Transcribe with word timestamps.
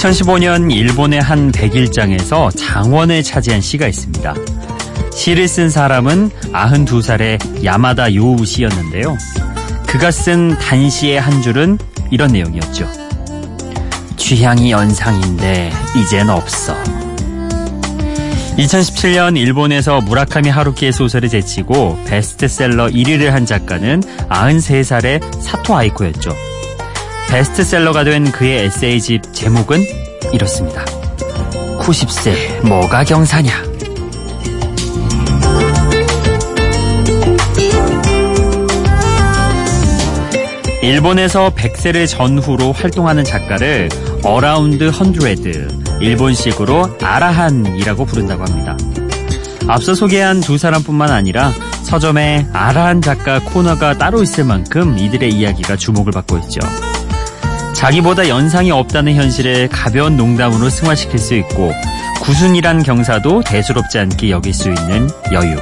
2015년 0.00 0.72
일본의 0.72 1.20
한 1.20 1.52
백일장에서 1.52 2.50
장원을 2.52 3.22
차지한 3.22 3.60
시가 3.60 3.86
있습니다. 3.86 4.34
시를 5.12 5.46
쓴 5.46 5.68
사람은 5.68 6.30
92살의 6.52 7.64
야마다 7.64 8.14
요우 8.14 8.46
씨였는데요. 8.46 9.18
그가 9.86 10.10
쓴 10.10 10.56
단시의 10.56 11.20
한 11.20 11.42
줄은 11.42 11.78
이런 12.10 12.32
내용이었죠. 12.32 12.88
취향이 14.16 14.70
연상인데 14.70 15.70
이젠 15.96 16.30
없어. 16.30 16.74
2017년 18.56 19.36
일본에서 19.36 20.00
무라카미 20.00 20.48
하루키의 20.48 20.92
소설을 20.92 21.28
제치고 21.28 22.04
베스트셀러 22.06 22.86
1위를 22.86 23.26
한 23.26 23.44
작가는 23.44 24.00
93살의 24.30 25.42
사토 25.42 25.76
아이코였죠. 25.76 26.49
베스트셀러가 27.30 28.02
된 28.02 28.32
그의 28.32 28.64
에세이집 28.64 29.32
제목은 29.32 29.78
이렇습니다. 30.32 30.84
90세 31.78 32.66
뭐가 32.66 33.04
경사냐? 33.04 33.52
일본에서 40.82 41.50
100세를 41.54 42.08
전후로 42.08 42.72
활동하는 42.72 43.22
작가를 43.22 43.88
around 44.24 44.88
hundred, 44.88 45.68
일본식으로 46.00 46.98
아라한이라고 47.00 48.06
부른다고 48.06 48.42
합니다. 48.42 48.76
앞서 49.68 49.94
소개한 49.94 50.40
두 50.40 50.58
사람뿐만 50.58 51.10
아니라 51.12 51.52
서점에 51.84 52.48
아라한 52.52 53.00
작가 53.00 53.38
코너가 53.38 53.98
따로 53.98 54.20
있을 54.20 54.42
만큼 54.44 54.98
이들의 54.98 55.30
이야기가 55.30 55.76
주목을 55.76 56.12
받고 56.12 56.38
있죠. 56.38 56.60
자기보다 57.80 58.28
연상이 58.28 58.70
없다는 58.70 59.14
현실을 59.14 59.68
가벼운 59.68 60.18
농담으로 60.18 60.68
승화시킬 60.68 61.18
수 61.18 61.34
있고 61.34 61.72
구순이란 62.20 62.82
경사도 62.82 63.42
대수롭지 63.42 63.98
않게 63.98 64.28
여길 64.30 64.52
수 64.52 64.68
있는 64.68 65.08
여유. 65.32 65.56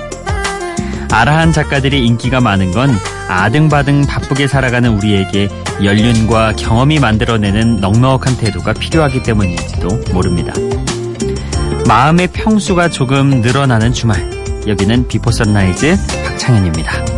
아라한 1.13 1.53
작가들이 1.53 2.05
인기가 2.05 2.41
많은 2.41 2.73
건 2.73 2.91
아등바등 3.29 4.07
바쁘게 4.07 4.49
살아가는 4.49 4.91
우리에게 4.97 5.49
연륜과 5.85 6.55
경험이 6.55 6.99
만들어내는 6.99 7.81
넉넉한 7.81 8.37
태도가 8.37 8.73
필요하기 8.73 9.23
때문인지도 9.23 10.13
모릅니다. 10.13 10.53
마음의 11.87 12.29
평수가 12.33 12.89
조금 12.89 13.43
늘어나는 13.43 13.93
주말. 13.93 14.29
여기는 14.67 15.07
비포 15.07 15.31
선라이즈 15.31 15.97
박창현입니다. 16.25 17.18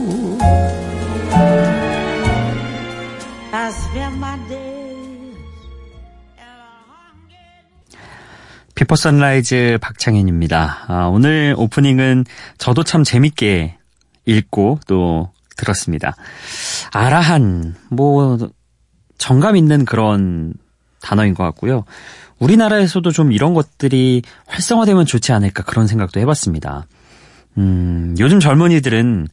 비포 8.91 8.97
선라이즈 8.97 9.77
박창현입니다. 9.79 10.85
아, 10.89 11.05
오늘 11.05 11.55
오프닝은 11.57 12.25
저도 12.57 12.83
참 12.83 13.05
재밌게 13.05 13.77
읽고 14.25 14.81
또 14.85 15.31
들었습니다. 15.55 16.13
아라한, 16.91 17.75
뭐, 17.89 18.37
정감 19.17 19.55
있는 19.55 19.85
그런 19.85 20.53
단어인 21.01 21.35
것 21.35 21.43
같고요. 21.45 21.85
우리나라에서도 22.39 23.09
좀 23.11 23.31
이런 23.31 23.53
것들이 23.53 24.23
활성화되면 24.47 25.05
좋지 25.05 25.31
않을까 25.31 25.63
그런 25.63 25.87
생각도 25.87 26.19
해봤습니다. 26.19 26.85
음, 27.59 28.13
요즘 28.19 28.41
젊은이들은 28.41 29.29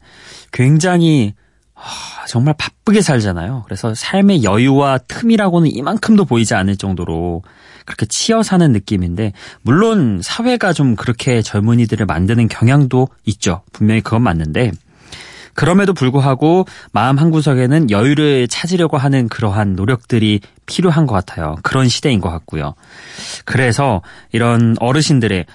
굉장히 0.53 1.33
아, 1.75 2.25
정말 2.27 2.55
바쁘게 2.57 3.01
살잖아요. 3.01 3.63
그래서 3.65 3.93
삶의 3.93 4.45
여유와 4.45 4.99
틈이라고는 4.99 5.69
이만큼도 5.69 6.23
보이지 6.23 6.53
않을 6.53 6.77
정도로 6.77 7.43
그렇게 7.89 8.05
치여 8.05 8.43
사는 8.43 8.71
느낌인데 8.71 9.33
물론 9.63 10.21
사회가 10.23 10.73
좀 10.73 10.95
그렇게 10.95 11.41
젊은이들을 11.41 12.05
만드는 12.05 12.47
경향도 12.47 13.07
있죠. 13.25 13.63
분명히 13.73 14.01
그건 14.01 14.21
맞는데 14.21 14.71
그럼에도 15.55 15.93
불구하고 15.93 16.67
마음 16.91 17.17
한구석에는 17.17 17.89
여유를 17.89 18.47
찾으려고 18.47 18.97
하는 18.97 19.27
그러한 19.27 19.75
노력들이 19.75 20.39
필요한 20.67 21.07
것 21.07 21.15
같아요. 21.15 21.55
그런 21.63 21.89
시대인 21.89 22.21
것 22.21 22.29
같고요. 22.29 22.75
그래서 23.43 24.03
이런 24.31 24.75
어르신들의 24.79 25.47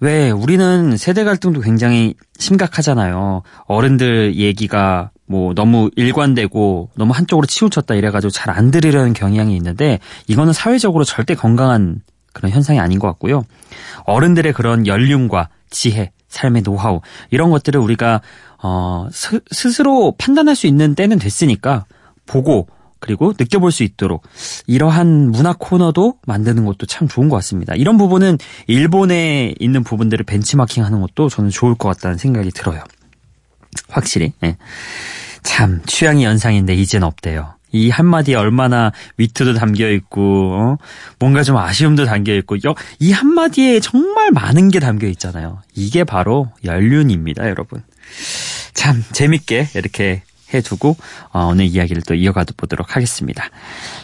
왜 0.00 0.30
우리는 0.30 0.94
세대 0.98 1.24
갈등도 1.24 1.62
굉장히 1.62 2.14
심각하잖아요. 2.38 3.42
어른들 3.64 4.36
얘기가 4.36 5.10
뭐 5.28 5.54
너무 5.54 5.90
일관되고 5.94 6.90
너무 6.96 7.12
한쪽으로 7.12 7.46
치우쳤다 7.46 7.94
이래가지고 7.94 8.30
잘 8.30 8.48
안 8.48 8.70
들으려는 8.70 9.12
경향이 9.12 9.54
있는데 9.56 10.00
이거는 10.26 10.52
사회적으로 10.52 11.04
절대 11.04 11.34
건강한 11.34 12.00
그런 12.32 12.50
현상이 12.50 12.80
아닌 12.80 12.98
것 12.98 13.06
같고요. 13.08 13.44
어른들의 14.04 14.52
그런 14.54 14.86
연륜과 14.86 15.48
지혜, 15.70 16.12
삶의 16.28 16.62
노하우 16.62 17.00
이런 17.30 17.50
것들을 17.50 17.78
우리가 17.78 18.20
어, 18.62 19.06
스, 19.12 19.40
스스로 19.50 20.14
판단할 20.18 20.56
수 20.56 20.66
있는 20.66 20.94
때는 20.94 21.18
됐으니까 21.18 21.84
보고 22.26 22.68
그리고 23.00 23.32
느껴볼 23.38 23.70
수 23.70 23.84
있도록 23.84 24.22
이러한 24.66 25.30
문화 25.30 25.54
코너도 25.56 26.14
만드는 26.26 26.64
것도 26.64 26.86
참 26.86 27.06
좋은 27.06 27.28
것 27.28 27.36
같습니다. 27.36 27.74
이런 27.76 27.96
부분은 27.96 28.38
일본에 28.66 29.54
있는 29.60 29.84
부분들을 29.84 30.24
벤치마킹 30.24 30.84
하는 30.84 31.00
것도 31.00 31.28
저는 31.28 31.50
좋을 31.50 31.74
것 31.76 31.88
같다는 31.90 32.16
생각이 32.18 32.50
들어요. 32.50 32.82
확실히. 33.88 34.32
네. 34.40 34.56
참 35.42 35.82
취향이 35.86 36.24
연상인데 36.24 36.74
이젠 36.74 37.02
없대요. 37.02 37.54
이 37.70 37.90
한마디에 37.90 38.34
얼마나 38.34 38.92
위트도 39.18 39.54
담겨 39.54 39.90
있고 39.90 40.54
어? 40.54 40.76
뭔가 41.18 41.42
좀 41.42 41.56
아쉬움도 41.56 42.06
담겨 42.06 42.34
있고 42.34 42.56
이 42.98 43.12
한마디에 43.12 43.80
정말 43.80 44.30
많은 44.30 44.70
게 44.70 44.80
담겨 44.80 45.06
있잖아요. 45.08 45.60
이게 45.74 46.04
바로 46.04 46.50
연륜입니다, 46.64 47.48
여러분. 47.48 47.82
참 48.72 49.04
재밌게 49.12 49.68
이렇게 49.74 50.22
해두고 50.52 50.96
어, 51.32 51.46
오늘 51.46 51.66
이야기를 51.66 52.02
또 52.06 52.14
이어가 52.14 52.44
보도록 52.56 52.96
하겠습니다. 52.96 53.44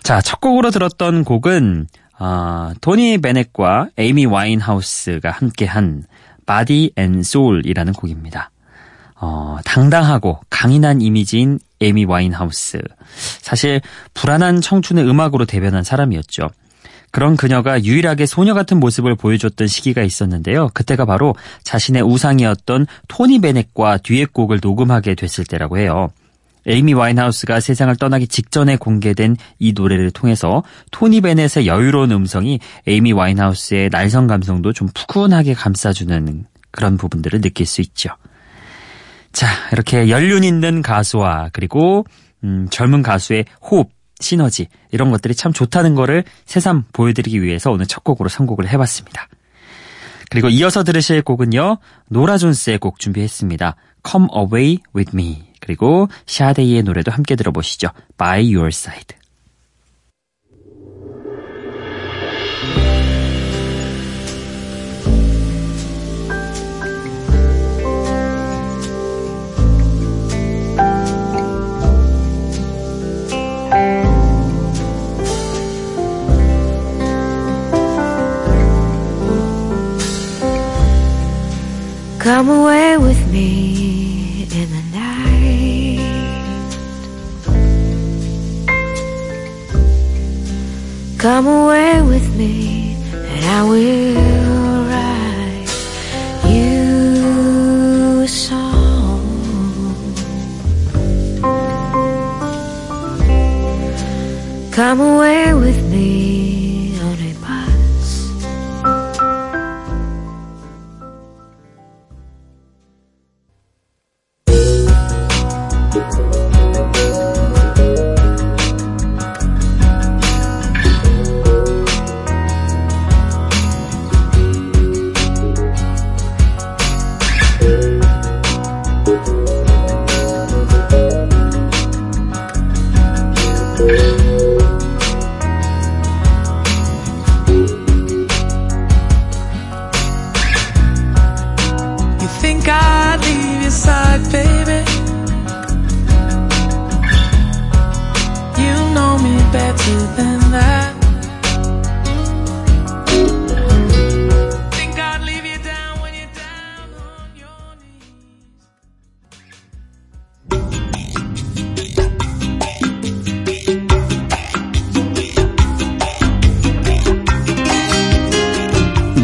자, 0.03 0.21
첫 0.21 0.41
곡으로 0.41 0.71
들었던 0.71 1.25
곡은 1.25 1.87
어, 2.19 2.73
토니 2.81 3.19
베넷과 3.19 3.88
에이미 3.97 4.26
와인하우스가 4.26 5.31
함께한 5.31 6.05
Body 6.47 6.93
and 6.97 7.23
Soul이라는 7.23 7.94
곡입니다. 7.94 8.50
어, 9.25 9.56
당당하고 9.65 10.38
강인한 10.50 11.00
이미지인 11.00 11.59
에이미 11.81 12.05
와인하우스. 12.05 12.79
사실 13.41 13.81
불안한 14.12 14.61
청춘의 14.61 15.09
음악으로 15.09 15.47
대변한 15.47 15.82
사람이었죠. 15.82 16.50
그런 17.11 17.37
그녀가 17.37 17.82
유일하게 17.82 18.26
소녀 18.26 18.53
같은 18.53 18.79
모습을 18.81 19.15
보여줬던 19.15 19.67
시기가 19.67 20.03
있었는데요. 20.03 20.69
그때가 20.75 21.06
바로 21.06 21.35
자신의 21.62 22.03
우상이었던 22.03 22.87
토니 23.09 23.41
베넷과 23.41 23.99
듀엣곡을 23.99 24.59
녹음하게 24.61 25.15
됐을 25.15 25.44
때라고 25.44 25.79
해요. 25.79 26.11
에이미 26.67 26.93
와인하우스가 26.93 27.61
세상을 27.61 27.94
떠나기 27.97 28.26
직전에 28.26 28.76
공개된 28.76 29.37
이 29.59 29.73
노래를 29.73 30.11
통해서 30.11 30.62
토니 30.91 31.23
베넷의 31.23 31.67
여유로운 31.67 32.11
음성이 32.11 32.59
에이미 32.87 33.12
와인하우스의 33.12 33.91
날성 33.91 34.26
감성도 34.26 34.73
좀 34.73 34.88
푸근하게 34.93 35.55
감싸주는 35.55 36.44
그런 36.71 36.97
부분들을 36.99 37.41
느낄 37.41 37.65
수 37.65 37.81
있죠. 37.81 38.11
자, 39.35 39.49
이렇게 39.73 40.09
연륜 40.11 40.45
있는 40.45 40.81
가수와 40.81 41.51
그리고 41.53 42.07
음, 42.45 42.69
젊은 42.71 43.03
가수의 43.03 43.47
호흡, 43.61 43.91
시너지 44.21 44.69
이런 44.93 45.11
것들이 45.11 45.35
참 45.35 45.53
좋다는 45.53 45.97
거를 45.97 46.23
새삼 46.47 46.85
보여드리기 46.93 47.43
위해서 47.43 47.73
오늘 47.73 47.87
첫 47.87 48.05
곡으로 48.05 48.29
선곡을 48.29 48.69
해봤습니다. 48.69 49.29
그리고 50.31 50.49
이어서 50.49 50.85
들으실 50.85 51.21
곡은요. 51.23 51.79
노라 52.09 52.39
존스의 52.39 52.79
곡 52.79 53.01
준비했습니다. 53.01 53.75
Come 54.09 54.29
Away 54.35 54.79
With 54.95 55.11
Me 55.15 55.43
그리고 55.61 56.09
샤데이의 56.27 56.85
노래도 56.85 57.11
함께 57.11 57.35
들어보시죠. 57.35 57.89
By 58.17 58.55
Your 58.55 58.69
Side 58.69 59.17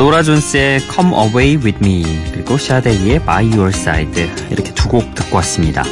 노라 0.00 0.22
존스의 0.22 0.80
Come 0.80 1.12
Away 1.12 1.56
With 1.56 1.78
Me 1.84 2.02
그리고 2.32 2.56
샤데이의 2.56 3.18
By 3.22 3.48
Your 3.52 3.68
Side 3.68 4.30
이렇게 4.50 4.72
두 4.72 4.88
곡 4.88 5.14
듣고 5.14 5.36
왔습니다. 5.36 5.84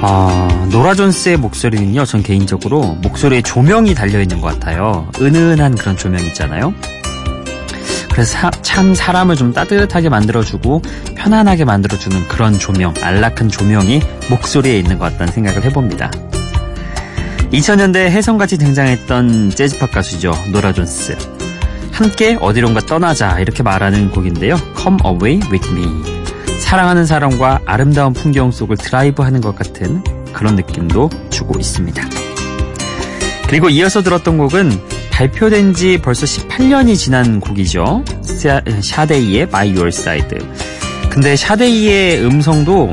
아, 0.00 0.66
노라 0.70 0.94
존스의 0.94 1.36
목소리는요, 1.36 2.04
전 2.06 2.22
개인적으로 2.22 2.96
목소리에 3.02 3.42
조명이 3.42 3.92
달려있는 3.94 4.40
것 4.40 4.54
같아요. 4.54 5.10
은은한 5.20 5.74
그런 5.74 5.96
조명 5.96 6.24
있잖아요. 6.26 6.72
그래서 8.12 8.32
사- 8.38 8.50
참 8.62 8.94
사람을 8.94 9.34
좀 9.36 9.52
따뜻하게 9.52 10.08
만들어주고 10.08 10.80
편안하게 11.16 11.64
만들어주는 11.64 12.28
그런 12.28 12.56
조명, 12.58 12.94
안락한 13.02 13.48
조명이 13.48 14.00
목소리에 14.30 14.78
있는 14.78 14.96
것 14.98 15.10
같다는 15.12 15.32
생각을 15.32 15.64
해봅니다. 15.64 16.10
2000년대 17.52 17.96
혜성같이 17.96 18.56
등장했던 18.58 19.50
재즈팝 19.50 19.90
가수죠, 19.90 20.32
노라 20.52 20.72
존스. 20.72 21.16
함께 21.98 22.38
어디론가 22.40 22.82
떠나자 22.86 23.38
이렇게 23.40 23.62
말하는 23.62 24.10
곡인데요. 24.10 24.56
Come 24.76 24.98
Away 25.04 25.40
With 25.50 25.68
Me. 25.72 25.86
사랑하는 26.60 27.06
사람과 27.06 27.60
아름다운 27.66 28.12
풍경 28.12 28.50
속을 28.50 28.76
드라이브하는 28.76 29.40
것 29.40 29.56
같은 29.56 30.02
그런 30.32 30.54
느낌도 30.56 31.10
주고 31.30 31.58
있습니다. 31.58 32.02
그리고 33.48 33.68
이어서 33.70 34.02
들었던 34.02 34.38
곡은 34.38 34.70
발표된 35.10 35.74
지 35.74 35.98
벌써 36.00 36.26
18년이 36.26 36.96
지난 36.96 37.40
곡이죠. 37.40 38.04
샤- 38.22 38.60
샤데이의 38.80 39.48
By 39.48 39.70
Your 39.70 39.88
Side. 39.88 40.38
근데 41.10 41.34
샤데이의 41.34 42.24
음성도 42.24 42.92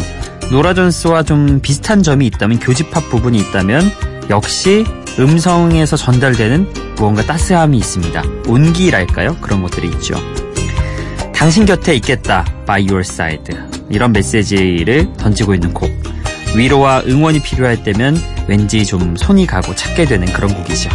노라 0.51 0.73
존스와 0.73 1.23
좀 1.23 1.59
비슷한 1.61 2.01
점이 2.01 2.25
있다면 2.27 2.59
교집합 2.59 3.09
부분이 3.09 3.37
있다면 3.39 3.91
역시 4.29 4.85
음성에서 5.19 5.95
전달되는 5.97 6.95
무언가 6.97 7.23
따스함이 7.23 7.77
있습니다. 7.77 8.23
온기랄까요? 8.47 9.37
그런 9.41 9.61
것들이 9.61 9.87
있죠. 9.89 10.15
당신 11.33 11.65
곁에 11.65 11.95
있겠다. 11.95 12.45
By 12.65 12.83
your 12.87 13.01
side. 13.01 13.55
이런 13.89 14.11
메시지를 14.13 15.13
던지고 15.17 15.53
있는 15.53 15.73
곡. 15.73 15.89
위로와 16.55 17.03
응원이 17.07 17.41
필요할 17.41 17.83
때면 17.83 18.17
왠지 18.47 18.85
좀 18.85 19.15
손이 19.15 19.45
가고 19.45 19.75
찾게 19.75 20.05
되는 20.05 20.25
그런 20.33 20.53
곡이죠. 20.53 20.89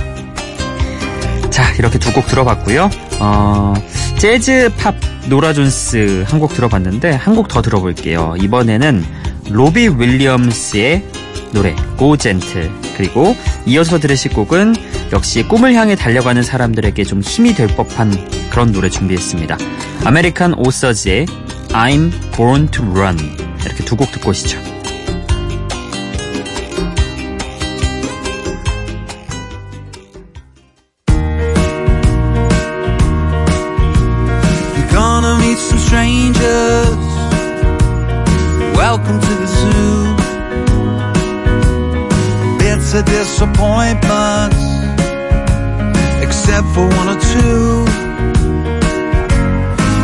자, 1.50 1.72
이렇게 1.78 1.98
두 1.98 2.12
곡 2.12 2.26
들어봤고요. 2.26 2.88
어, 3.20 3.74
재즈 4.18 4.72
팝 4.78 4.94
노라 5.28 5.52
존스 5.52 6.24
한 6.26 6.40
곡 6.40 6.54
들어봤는데 6.54 7.10
한 7.12 7.34
곡 7.34 7.48
더 7.48 7.60
들어볼게요. 7.62 8.34
이번에는 8.40 9.04
로비 9.50 9.88
윌리엄스의 9.98 11.04
노래 11.52 11.74
Go 11.98 12.16
Gentle 12.16 12.70
그리고 13.00 13.34
이어서 13.64 13.98
들으실 13.98 14.34
곡은 14.34 14.74
역시 15.12 15.42
꿈을 15.42 15.72
향해 15.74 15.94
달려가는 15.94 16.42
사람들에게 16.42 17.02
좀 17.04 17.22
힘이 17.22 17.54
될 17.54 17.66
법한 17.68 18.50
그런 18.50 18.72
노래 18.72 18.90
준비했습니다. 18.90 19.56
아메리칸 20.04 20.52
오서즈의 20.54 21.24
I'm 21.70 22.12
Born 22.36 22.68
to 22.68 22.84
Run 22.90 23.16
이렇게 23.64 23.84
두 23.84 23.96
곡 23.96 24.12
듣고 24.12 24.30
오시죠. 24.30 24.58
Of 42.92 43.04
disappointments, 43.04 44.64
except 46.20 46.66
for 46.74 46.88
one 46.88 47.08
or 47.08 47.20
two. 47.20 47.86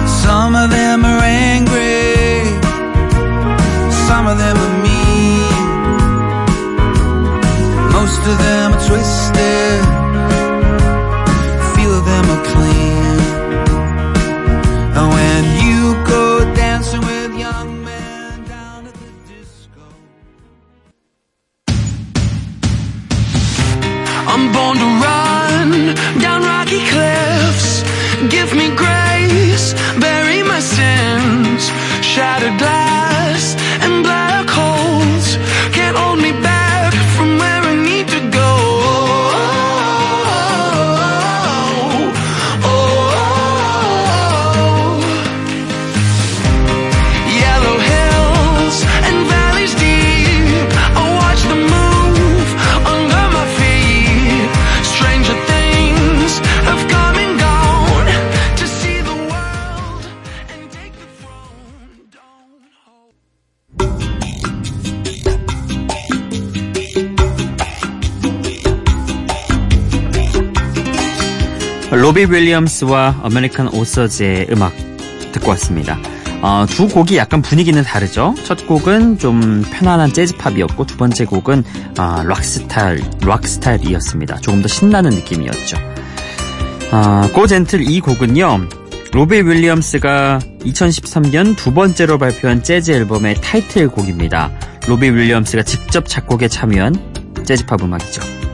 Some 0.07 0.55
of 0.55 0.71
them 0.71 1.05
are 1.05 1.21
angry, 1.21 2.45
some 4.07 4.29
of 4.29 4.39
them 4.39 4.57
are 4.57 4.83
mean. 4.85 5.51
Most 7.91 8.21
of 8.21 8.39
them 8.39 8.73
are 8.75 8.83
twisted, 8.87 9.83
few 11.75 11.91
of 11.91 12.05
them 12.05 12.31
are 12.31 12.45
clean. 12.45 12.96
로비 72.17 72.33
윌리엄스와 72.33 73.21
아메리칸 73.25 73.75
오서즈의 73.75 74.47
음악 74.51 74.75
듣고 75.33 75.51
왔습니다. 75.51 75.99
어, 76.41 76.65
두 76.67 76.89
곡이 76.89 77.19
약간 77.19 77.43
분위기는 77.43 77.83
다르죠. 77.83 78.35
첫 78.43 78.67
곡은 78.67 79.19
좀 79.19 79.63
편안한 79.71 80.15
재즈팝이었고 80.15 80.87
두 80.87 80.97
번째 80.97 81.27
곡은 81.27 81.63
아, 81.99 82.25
락스타일, 82.27 83.05
락스타일이었습니다. 83.21 84.39
조금 84.39 84.63
더 84.63 84.69
신나는 84.69 85.11
느낌이었죠. 85.11 85.77
아, 86.91 87.29
Go 87.35 87.47
Gentle 87.47 87.83
이 87.83 88.01
곡은요. 88.01 88.67
로비 89.13 89.43
윌리엄스가 89.43 90.39
2013년 90.61 91.55
두 91.55 91.75
번째로 91.75 92.17
발표한 92.17 92.63
재즈 92.63 92.93
앨범의 92.93 93.43
타이틀곡입니다. 93.43 94.53
로비 94.89 95.11
윌리엄스가 95.11 95.65
직접 95.65 96.09
작곡에 96.09 96.49
참여한 96.49 96.95
재즈팝 97.45 97.83
음악이죠. 97.83 98.46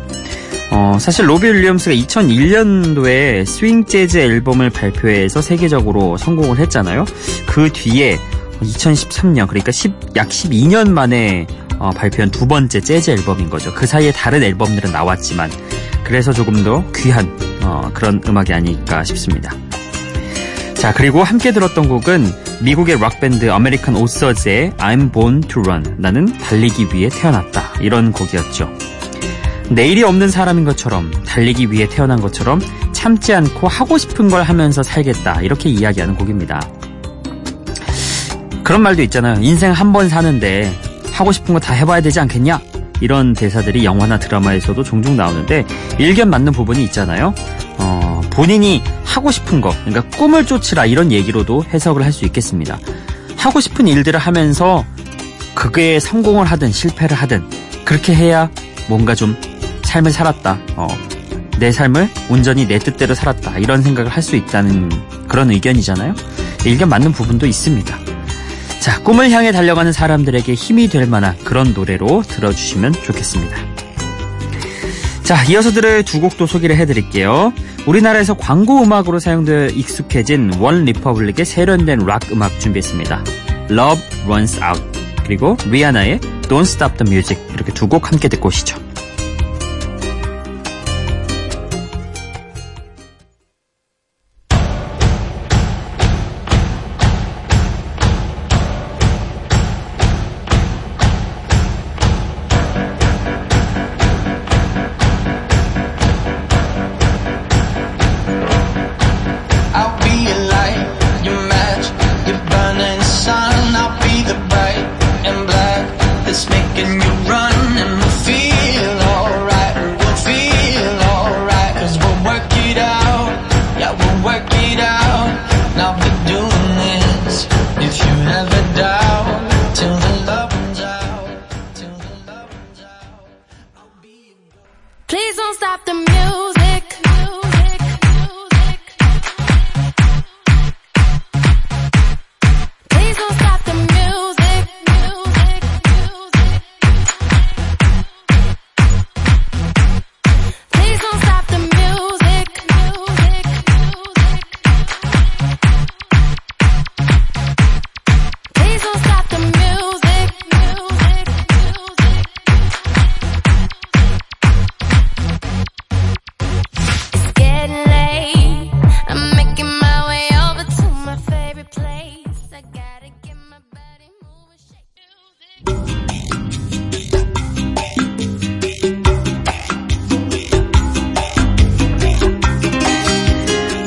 어, 0.74 0.96
사실 0.98 1.28
로비 1.28 1.46
윌리엄스가 1.46 1.94
2001년도에 1.94 3.44
스윙 3.44 3.84
재즈 3.84 4.16
앨범을 4.16 4.70
발표해서 4.70 5.42
세계적으로 5.42 6.16
성공을 6.16 6.58
했잖아요. 6.60 7.04
그 7.46 7.70
뒤에 7.70 8.18
2013년 8.62 9.48
그러니까 9.48 9.70
10, 9.70 9.92
약 10.16 10.30
12년 10.30 10.88
만에 10.88 11.46
어, 11.78 11.90
발표한 11.90 12.30
두 12.30 12.48
번째 12.48 12.80
재즈 12.80 13.10
앨범인 13.10 13.50
거죠. 13.50 13.74
그 13.74 13.86
사이에 13.86 14.12
다른 14.12 14.42
앨범들은 14.42 14.90
나왔지만 14.92 15.50
그래서 16.04 16.32
조금 16.32 16.64
더 16.64 16.82
귀한 16.96 17.36
어, 17.62 17.90
그런 17.92 18.22
음악이 18.26 18.54
아닐까 18.54 19.04
싶습니다. 19.04 19.54
자 20.72 20.94
그리고 20.94 21.22
함께 21.22 21.52
들었던 21.52 21.86
곡은 21.86 22.24
미국의 22.62 22.98
락밴드 22.98 23.50
아메리칸 23.50 23.94
오서즈의 23.94 24.72
I'm 24.78 25.12
Born 25.12 25.42
to 25.42 25.60
Run 25.66 25.96
나는 25.98 26.26
달리기 26.38 26.86
위해 26.94 27.10
태어났다 27.10 27.74
이런 27.80 28.10
곡이었죠. 28.10 28.91
내일이 29.74 30.02
없는 30.02 30.30
사람인 30.30 30.64
것처럼 30.64 31.10
달리기 31.26 31.70
위해 31.70 31.88
태어난 31.88 32.20
것처럼 32.20 32.60
참지 32.92 33.32
않고 33.34 33.68
하고 33.68 33.98
싶은 33.98 34.28
걸 34.28 34.42
하면서 34.42 34.82
살겠다 34.82 35.40
이렇게 35.42 35.68
이야기하는 35.70 36.14
곡입니다. 36.16 36.60
그런 38.64 38.82
말도 38.82 39.02
있잖아요. 39.02 39.40
인생 39.42 39.72
한 39.72 39.92
번 39.92 40.08
사는데 40.08 40.72
하고 41.12 41.32
싶은 41.32 41.54
거 41.54 41.60
다 41.60 41.74
해봐야 41.74 42.00
되지 42.00 42.20
않겠냐? 42.20 42.60
이런 43.00 43.32
대사들이 43.32 43.84
영화나 43.84 44.18
드라마에서도 44.18 44.82
종종 44.84 45.16
나오는데 45.16 45.64
일견 45.98 46.30
맞는 46.30 46.52
부분이 46.52 46.82
있잖아요. 46.84 47.34
어, 47.78 48.20
본인이 48.30 48.80
하고 49.04 49.30
싶은 49.32 49.60
거, 49.60 49.74
그러니까 49.84 50.02
꿈을 50.16 50.46
쫓으라 50.46 50.86
이런 50.86 51.10
얘기로도 51.10 51.64
해석을 51.72 52.04
할 52.04 52.12
수 52.12 52.24
있겠습니다. 52.26 52.78
하고 53.36 53.60
싶은 53.60 53.88
일들을 53.88 54.18
하면서 54.20 54.84
그게 55.54 55.98
성공을 55.98 56.46
하든 56.46 56.70
실패를 56.70 57.16
하든 57.16 57.42
그렇게 57.84 58.14
해야 58.14 58.48
뭔가 58.88 59.14
좀 59.16 59.36
삶을 59.92 60.10
살았다. 60.10 60.58
어, 60.76 60.88
내 61.58 61.70
삶을 61.70 62.08
온전히 62.30 62.66
내 62.66 62.78
뜻대로 62.78 63.14
살았다. 63.14 63.58
이런 63.58 63.82
생각을 63.82 64.10
할 64.10 64.22
수 64.22 64.36
있다는 64.36 64.90
그런 65.28 65.50
의견이잖아요. 65.50 66.14
일견 66.64 66.88
맞는 66.88 67.12
부분도 67.12 67.46
있습니다. 67.46 67.98
자, 68.80 69.00
꿈을 69.02 69.30
향해 69.30 69.52
달려가는 69.52 69.92
사람들에게 69.92 70.54
힘이 70.54 70.88
될 70.88 71.06
만한 71.06 71.36
그런 71.44 71.74
노래로 71.74 72.22
들어주시면 72.26 72.94
좋겠습니다. 72.94 73.56
자, 75.24 75.44
이어서 75.44 75.70
들을 75.72 76.02
두 76.04 76.20
곡도 76.20 76.46
소개를 76.46 76.76
해드릴게요. 76.76 77.52
우리나라에서 77.86 78.34
광고 78.34 78.82
음악으로 78.82 79.18
사용되어 79.18 79.68
익숙해진 79.68 80.54
원 80.58 80.84
리퍼블릭의 80.86 81.44
세련된 81.44 82.06
락 82.06 82.32
음악 82.32 82.58
준비했습니다. 82.60 83.24
Love 83.70 84.02
Runs 84.24 84.58
Out 84.62 84.82
그리고 85.24 85.56
리아나의 85.66 86.18
Don't 86.48 86.62
Stop 86.62 86.96
the 87.04 87.08
Music 87.12 87.40
이렇게 87.52 87.72
두 87.72 87.88
곡 87.88 88.10
함께 88.10 88.28
듣고 88.28 88.48
오시죠. 88.48 88.78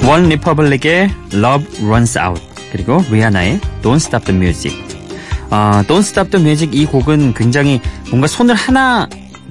원 0.07 0.29
리퍼블릭의 0.29 1.09
Love 1.33 1.85
Runs 1.85 2.17
Out 2.19 2.41
그리고 2.71 3.01
리아나의 3.09 3.59
Don't 3.81 3.95
Stop 3.95 4.25
the 4.25 4.37
Music. 4.37 4.77
아, 5.49 5.83
Don't 5.87 5.99
Stop 5.99 6.29
the 6.31 6.43
Music 6.43 6.77
이 6.77 6.85
곡은 6.85 7.33
굉장히 7.33 7.79
뭔가 8.09 8.27
손을 8.27 8.55
하나 8.55 9.07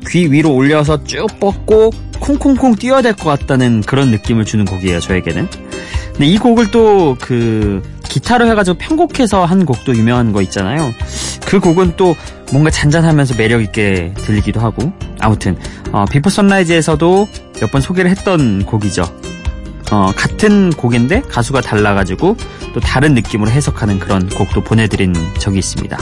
귀 0.08 0.30
위로 0.30 0.52
올려서 0.54 1.04
쭉 1.04 1.26
뻗고 1.40 1.90
콩콩콩 2.20 2.76
뛰어야 2.76 3.02
될 3.02 3.14
것 3.14 3.24
같다는 3.24 3.80
그런 3.82 4.10
느낌을 4.10 4.44
주는 4.44 4.64
곡이에요 4.64 5.00
저에게는. 5.00 5.48
근데 6.12 6.26
이 6.26 6.38
곡을 6.38 6.70
또 6.70 7.16
그 7.20 7.82
기타로 8.08 8.46
해가지고 8.46 8.78
편곡해서 8.78 9.44
한 9.44 9.64
곡도 9.66 9.96
유명한 9.96 10.32
거 10.32 10.40
있잖아요. 10.42 10.92
그 11.46 11.58
곡은 11.58 11.94
또 11.96 12.14
뭔가 12.52 12.70
잔잔하면서 12.70 13.34
매력 13.36 13.60
있게 13.62 14.12
들리기도 14.18 14.60
하고 14.60 14.92
아무튼 15.20 15.56
어, 15.90 16.04
비포 16.04 16.30
선라이즈에서도 16.30 17.28
몇 17.60 17.70
번 17.72 17.80
소개를 17.80 18.10
했던 18.10 18.64
곡이죠. 18.66 19.02
어, 19.90 20.12
같은 20.16 20.70
곡인데 20.70 21.22
가수가 21.22 21.60
달라가지고 21.60 22.36
또 22.72 22.80
다른 22.80 23.14
느낌으로 23.14 23.50
해석하는 23.50 23.98
그런 23.98 24.28
곡도 24.28 24.62
보내드린 24.62 25.14
적이 25.38 25.58
있습니다. 25.58 25.98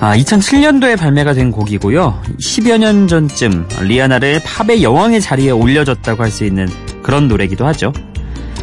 아, 0.00 0.16
2007년도에 0.16 0.98
발매가 0.98 1.34
된 1.34 1.50
곡이고요. 1.50 2.22
10여 2.40 2.78
년 2.78 3.06
전쯤 3.06 3.68
리아나를 3.82 4.40
팝의 4.42 4.82
여왕의 4.82 5.20
자리에 5.20 5.50
올려줬다고 5.50 6.22
할 6.22 6.30
수 6.30 6.44
있는 6.44 6.66
그런 7.02 7.28
노래기도 7.28 7.66
하죠. 7.66 7.92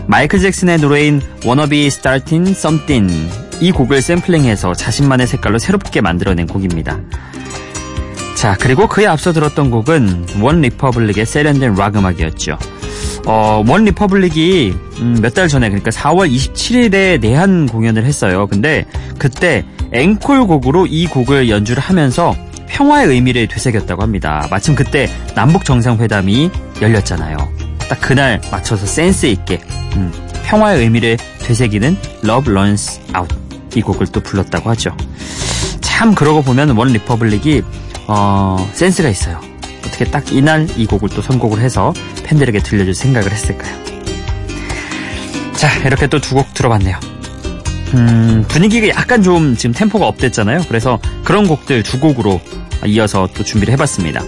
마이클 0.08 0.40
잭슨의 0.40 0.78
노래인 0.80 1.22
Wanna 1.44 1.70
Be 1.70 1.86
Starting 1.88 2.50
Something 2.52 3.30
이 3.60 3.72
곡을 3.72 4.02
샘플링해서 4.02 4.74
자신만의 4.74 5.28
색깔로 5.28 5.60
새롭게 5.60 6.02
만들어낸 6.02 6.48
곡입니다. 6.48 7.00
자, 8.36 8.56
그리고 8.60 8.88
그에 8.88 9.06
앞서 9.08 9.34
들었던 9.34 9.70
곡은 9.72 10.28
원 10.42 10.62
리퍼블릭의 10.62 11.26
세련된 11.26 11.76
락 11.76 11.96
음악이었죠. 11.98 12.58
어, 13.30 13.64
원 13.68 13.84
리퍼블릭이 13.86 14.74
음, 15.00 15.20
몇 15.22 15.34
달 15.34 15.48
전에 15.48 15.68
그러니까 15.70 15.92
4월 15.92 16.32
27일에 16.34 17.20
내한 17.20 17.68
공연을 17.68 18.06
했어요. 18.06 18.48
근데 18.48 18.86
그때 19.20 19.64
앵콜곡으로 19.92 20.88
이 20.88 21.08
곡을 21.08 21.50
연주를 21.50 21.82
하면서 21.84 22.34
평화의 22.68 23.08
의미를 23.10 23.48
되새겼다고 23.48 24.02
합니다. 24.02 24.48
마침 24.50 24.76
그때 24.76 25.10
남북 25.36 25.66
정상회담이 25.66 26.50
열렸잖아요. 26.82 27.38
딱 27.90 28.00
그날 28.02 28.42
맞춰서 28.52 28.86
센스 28.86 29.26
있게 29.28 29.60
음, 29.96 30.12
평화의 30.46 30.82
의미를 30.82 31.18
되새기는 31.40 31.98
Love 32.24 32.52
Runs 32.54 33.02
Out 33.18 33.36
이 33.76 33.82
곡을 33.82 34.08
또 34.08 34.20
불렀다고 34.22 34.70
하죠. 34.72 34.96
참 35.82 36.16
그러고 36.16 36.42
보면 36.42 36.72
원 36.78 36.88
리퍼블릭이 36.90 37.62
어, 38.08 38.70
센스가 38.74 39.10
있어요. 39.10 39.40
어떻게 39.98 40.06
딱 40.12 40.32
이날 40.32 40.68
이 40.78 40.86
곡을 40.86 41.10
또 41.10 41.22
선곡을 41.24 41.60
해서 41.60 41.92
팬들에게 42.24 42.60
들려줄 42.60 42.94
생각을 42.94 43.32
했을까요? 43.32 43.76
자, 45.56 45.76
이렇게 45.86 46.06
또 46.08 46.20
두 46.20 46.36
곡 46.36 46.54
들어봤네요. 46.54 47.00
음, 47.96 48.46
분위기가 48.48 48.90
약간 48.90 49.24
좀 49.24 49.56
지금 49.56 49.74
템포가 49.74 50.06
up됐잖아요. 50.08 50.62
그래서 50.68 51.00
그런 51.24 51.48
곡들 51.48 51.82
두 51.82 52.00
곡으로 52.00 52.40
이어서 52.86 53.28
또 53.34 53.44
준비를 53.44 53.72
해봤습니다. 53.74 54.24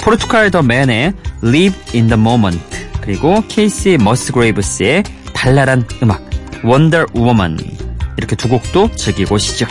포르투갈 0.00 0.50
더 0.50 0.62
맨의 0.62 1.12
Live 1.44 1.78
in 1.94 2.06
the 2.08 2.18
Moment 2.18 2.58
그리고 3.02 3.42
케이시 3.48 3.98
머스그레이브스의 4.00 5.02
발랄한 5.34 5.84
음악 6.02 6.22
Wonder 6.64 7.06
Woman 7.14 7.58
이렇게 8.16 8.34
두 8.34 8.48
곡도 8.48 8.92
즐기고 8.96 9.34
오시죠. 9.34 9.66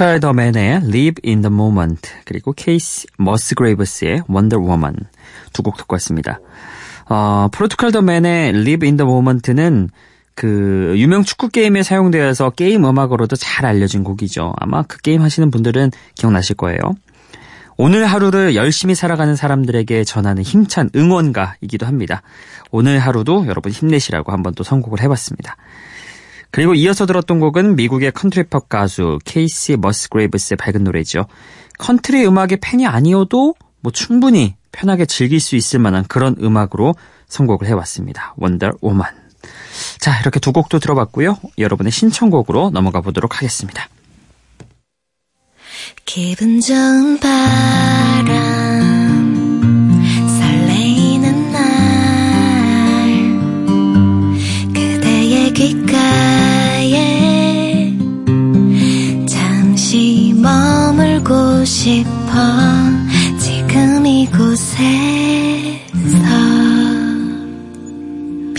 포르투갈 0.00 0.20
더 0.20 0.32
맨의 0.32 0.76
Live 0.76 1.16
in 1.26 1.42
the 1.42 1.52
Moment 1.52 2.10
그리고 2.24 2.54
케이시 2.54 3.06
머스그레이브스의 3.18 4.22
Wonder 4.30 4.58
Woman 4.58 4.94
두 5.52 5.62
곡 5.62 5.76
듣고 5.76 5.92
왔습니다. 5.96 6.40
어, 7.10 7.48
포르투갈 7.52 7.92
더 7.92 8.00
맨의 8.00 8.48
Live 8.48 8.88
in 8.88 8.96
the 8.96 9.06
Moment는 9.06 9.90
그 10.34 10.94
유명 10.96 11.22
축구 11.22 11.50
게임에 11.50 11.82
사용되어서 11.82 12.48
게임 12.50 12.86
음악으로도 12.86 13.36
잘 13.36 13.66
알려진 13.66 14.02
곡이죠. 14.02 14.54
아마 14.56 14.82
그 14.84 14.96
게임 15.02 15.20
하시는 15.20 15.50
분들은 15.50 15.90
기억나실 16.14 16.56
거예요. 16.56 16.80
오늘 17.76 18.06
하루를 18.06 18.54
열심히 18.54 18.94
살아가는 18.94 19.36
사람들에게 19.36 20.04
전하는 20.04 20.42
힘찬 20.42 20.88
응원가이기도 20.96 21.84
합니다. 21.84 22.22
오늘 22.70 22.98
하루도 22.98 23.46
여러분 23.48 23.70
힘내시라고 23.70 24.32
한번 24.32 24.54
또 24.54 24.64
선곡을 24.64 25.02
해봤습니다. 25.02 25.56
그리고 26.50 26.74
이어서 26.74 27.06
들었던 27.06 27.40
곡은 27.40 27.76
미국의 27.76 28.12
컨트리팝 28.12 28.68
가수 28.68 29.18
케이시 29.24 29.76
머스그레이브스의 29.76 30.56
밝은 30.56 30.84
노래죠. 30.84 31.26
컨트리 31.78 32.26
음악의 32.26 32.58
팬이 32.60 32.86
아니어도 32.86 33.54
뭐 33.80 33.92
충분히 33.92 34.56
편하게 34.72 35.06
즐길 35.06 35.40
수 35.40 35.56
있을 35.56 35.78
만한 35.78 36.04
그런 36.08 36.36
음악으로 36.40 36.94
선곡을 37.28 37.66
해왔습니다. 37.68 38.34
Wonder 38.36 38.72
Woman. 38.80 39.08
자, 39.98 40.18
이렇게 40.20 40.40
두 40.40 40.52
곡도 40.52 40.78
들어봤고요. 40.78 41.38
여러분의 41.58 41.92
신청곡으로 41.92 42.70
넘어가 42.70 43.00
보도록 43.00 43.36
하겠습니다. 43.36 43.88
기분 46.04 46.60
좋은 46.60 47.18
바 47.20 47.89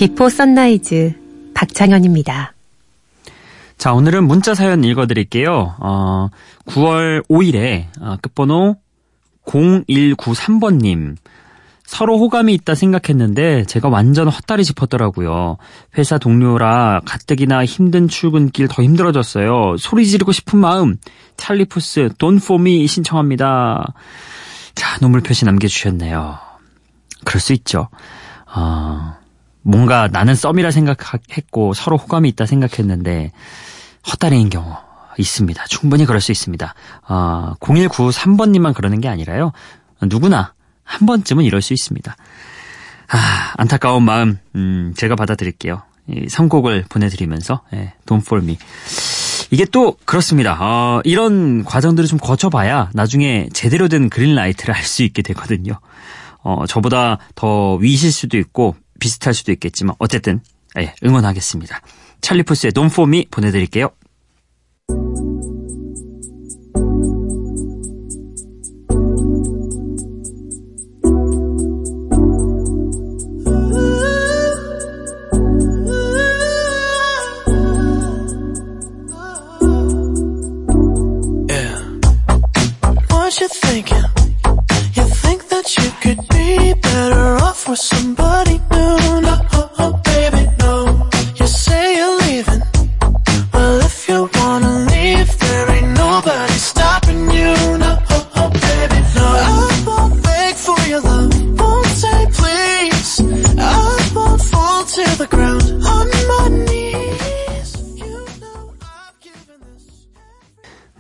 비포 0.01 0.29
선라이즈 0.29 1.13
박창현입니다. 1.53 2.55
자, 3.77 3.93
오늘은 3.93 4.23
문자 4.23 4.55
사연 4.55 4.83
읽어드릴게요. 4.83 5.75
어, 5.79 6.29
9월 6.65 7.23
5일에 7.27 7.85
어, 8.01 8.17
끝번호 8.19 8.77
0193번님. 9.45 11.17
서로 11.83 12.17
호감이 12.17 12.51
있다 12.55 12.73
생각했는데 12.73 13.65
제가 13.65 13.89
완전 13.89 14.27
헛다리 14.27 14.63
짚었더라고요. 14.63 15.57
회사 15.99 16.17
동료라 16.17 17.01
가뜩이나 17.05 17.63
힘든 17.63 18.07
출근길 18.07 18.69
더 18.69 18.81
힘들어졌어요. 18.81 19.77
소리 19.77 20.07
지르고 20.07 20.31
싶은 20.31 20.57
마음. 20.57 20.97
찰리푸스 21.37 22.09
For 22.19 22.59
Me 22.59 22.87
신청합니다. 22.87 23.93
자, 24.73 24.97
눈물 24.99 25.21
표시 25.21 25.45
남겨주셨네요. 25.45 26.39
그럴 27.23 27.39
수 27.39 27.53
있죠. 27.53 27.89
어, 28.47 29.20
뭔가 29.61 30.07
나는 30.07 30.35
썸이라 30.35 30.71
생각했고 30.71 31.73
서로 31.73 31.97
호감이 31.97 32.29
있다 32.29 32.45
생각했는데 32.45 33.31
헛다리인 34.11 34.49
경우 34.49 34.75
있습니다. 35.17 35.65
충분히 35.67 36.05
그럴 36.05 36.21
수 36.21 36.31
있습니다. 36.31 36.73
어, 37.07 37.53
0193번님만 37.59 38.73
그러는 38.73 39.01
게 39.01 39.07
아니라요. 39.07 39.51
누구나 40.03 40.53
한 40.83 41.05
번쯤은 41.05 41.43
이럴 41.43 41.61
수 41.61 41.73
있습니다. 41.73 42.15
아, 43.09 43.53
안타까운 43.57 44.03
마음, 44.03 44.39
음, 44.55 44.93
제가 44.95 45.15
받아드릴게요. 45.15 45.83
이 46.07 46.27
선곡을 46.29 46.85
보내드리면서, 46.89 47.61
예, 47.73 47.93
Don't 48.05 48.21
For 48.21 48.41
Me. 48.41 48.57
이게 49.51 49.65
또 49.65 49.97
그렇습니다. 50.05 50.57
어, 50.59 51.01
이런 51.03 51.63
과정들을 51.65 52.07
좀 52.07 52.17
거쳐봐야 52.19 52.89
나중에 52.93 53.49
제대로 53.53 53.89
된 53.89 54.09
그린라이트를 54.09 54.73
알 54.73 54.83
수 54.83 55.03
있게 55.03 55.21
되거든요. 55.21 55.73
어, 56.41 56.65
저보다 56.67 57.17
더 57.35 57.75
위실 57.75 58.11
수도 58.11 58.37
있고 58.37 58.75
비슷할 59.01 59.33
수도 59.33 59.51
있겠지만 59.51 59.95
어쨌든 59.99 60.39
예, 60.79 60.93
응원하겠습니다. 61.03 61.81
찰리푸스의 62.21 62.71
Me 63.09 63.25
보내드릴게요. 63.29 63.89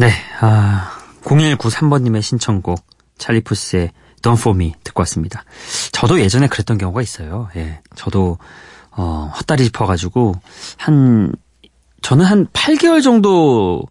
네, 0.01 0.11
아, 0.39 0.91
0193번님의 1.21 2.23
신청곡 2.23 2.83
찰리푸스의 3.19 3.91
Don't 4.23 4.39
For 4.39 4.55
Me 4.55 4.73
듣고 4.83 5.01
왔습니다. 5.01 5.43
저도 5.91 6.19
예전에 6.19 6.47
그랬던 6.47 6.79
경우가 6.79 7.03
있어요. 7.03 7.49
예, 7.55 7.81
저도 7.95 8.39
어, 8.89 9.31
헛다리 9.37 9.65
짚어가지고 9.65 10.33
한 10.77 11.31
저는 12.01 12.25
한 12.25 12.47
8개월 12.47 13.03
정도 13.03 13.83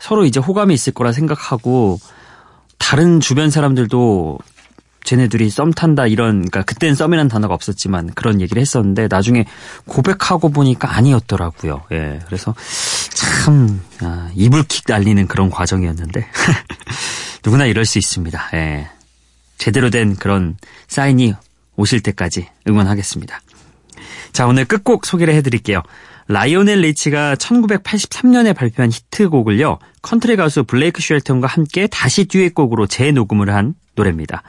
서로 0.00 0.24
이제 0.24 0.40
호감이 0.40 0.74
있을 0.74 0.92
거라 0.92 1.12
생각하고 1.12 2.00
다른 2.78 3.20
주변 3.20 3.50
사람들도 3.50 4.38
쟤네들이 5.04 5.50
썸 5.50 5.72
탄다 5.72 6.06
이런 6.06 6.36
그러니까 6.36 6.62
그땐 6.62 6.94
썸이라는 6.94 7.28
단어가 7.28 7.54
없었지만 7.54 8.12
그런 8.14 8.40
얘기를 8.40 8.60
했었는데 8.60 9.08
나중에 9.10 9.44
고백하고 9.86 10.50
보니까 10.50 10.96
아니었더라고요. 10.96 11.82
예. 11.92 12.20
그래서 12.26 12.54
참 13.10 13.80
아, 14.00 14.30
이불킥 14.34 14.84
날리는 14.86 15.26
그런 15.26 15.50
과정이었는데 15.50 16.26
누구나 17.44 17.66
이럴 17.66 17.84
수 17.84 17.98
있습니다. 17.98 18.50
예. 18.54 18.88
제대로 19.58 19.90
된 19.90 20.16
그런 20.16 20.56
사인이 20.88 21.34
오실 21.76 22.00
때까지 22.00 22.48
응원하겠습니다. 22.68 23.40
자, 24.32 24.46
오늘 24.46 24.64
끝곡 24.64 25.06
소개를 25.06 25.34
해드릴게요. 25.34 25.82
라이오넬 26.28 26.80
리치가 26.80 27.34
1983년에 27.34 28.54
발표한 28.54 28.90
히트곡을요, 28.90 29.78
컨트리 30.02 30.36
가수 30.36 30.64
블레이크 30.64 31.02
쉘턴과 31.02 31.46
함께 31.46 31.86
다시 31.86 32.24
듀엣곡으로 32.24 32.86
재녹음을 32.86 33.54
한 33.54 33.74
노래입니다. 33.94 34.42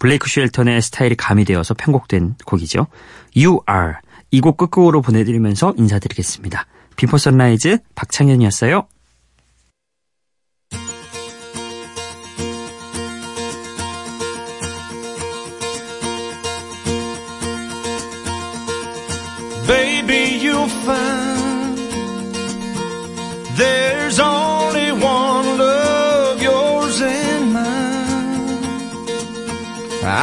블레이크 0.00 0.28
쉘턴의 0.28 0.82
스타일이 0.82 1.14
가미되어서 1.14 1.74
편곡된 1.74 2.34
곡이죠. 2.44 2.88
You 3.36 3.60
Are. 3.70 3.92
이 4.32 4.40
곡 4.40 4.56
끝곡으로 4.56 5.02
보내드리면서 5.02 5.74
인사드리겠습니다. 5.76 6.66
비포 6.96 7.18
선라이즈 7.18 7.78
박창현이었어요. 7.94 8.86
Baby, 19.66 20.40
you'll 20.42 20.68
find 20.84 21.78
there's 23.56 24.18
only 24.18 24.59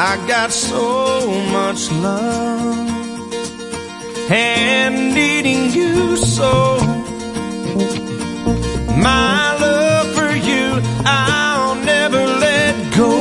I 0.09 0.15
got 0.25 0.53
so 0.53 1.29
much 1.51 1.91
love 1.91 3.29
and 4.31 5.13
needing 5.13 5.69
you 5.73 6.15
so. 6.15 6.77
My 8.95 9.57
love 9.59 10.07
for 10.15 10.31
you, 10.33 10.79
I'll 11.03 11.75
never 11.83 12.23
let 12.25 12.73
go. 12.95 13.11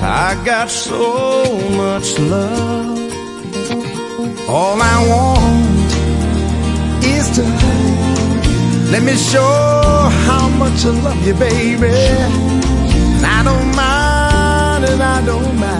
I 0.00 0.42
got 0.46 0.70
so 0.70 1.44
much 1.82 2.18
love. 2.20 2.98
All 4.48 4.78
I 4.80 4.96
want 5.12 5.92
is 7.04 7.28
to 7.36 7.44
let 8.90 9.02
me 9.02 9.14
show 9.14 10.08
how 10.26 10.48
much 10.56 10.86
I 10.86 10.90
love 11.04 11.26
you, 11.26 11.34
baby 11.34 12.53
and 14.86 15.02
I 15.02 15.24
don't 15.24 15.58
mind. 15.58 15.73